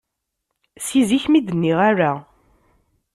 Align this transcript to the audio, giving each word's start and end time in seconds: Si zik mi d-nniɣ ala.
Si 0.85 0.99
zik 1.09 1.25
mi 1.29 1.39
d-nniɣ 1.41 1.79
ala. 1.89 2.11